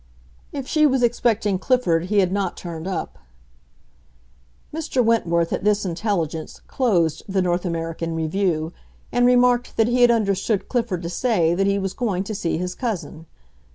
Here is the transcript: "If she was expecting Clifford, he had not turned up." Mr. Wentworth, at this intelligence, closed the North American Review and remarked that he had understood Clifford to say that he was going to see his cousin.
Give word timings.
"If 0.51 0.67
she 0.67 0.87
was 0.87 1.03
expecting 1.03 1.59
Clifford, 1.59 2.05
he 2.05 2.21
had 2.21 2.31
not 2.31 2.57
turned 2.57 2.87
up." 2.87 3.19
Mr. 4.73 5.05
Wentworth, 5.05 5.53
at 5.53 5.63
this 5.63 5.85
intelligence, 5.85 6.59
closed 6.67 7.21
the 7.29 7.39
North 7.39 7.65
American 7.67 8.15
Review 8.15 8.73
and 9.11 9.27
remarked 9.27 9.77
that 9.77 9.87
he 9.87 10.01
had 10.01 10.09
understood 10.09 10.67
Clifford 10.69 11.03
to 11.03 11.09
say 11.11 11.53
that 11.53 11.67
he 11.67 11.77
was 11.77 11.93
going 11.93 12.23
to 12.23 12.33
see 12.33 12.57
his 12.57 12.73
cousin. 12.73 13.27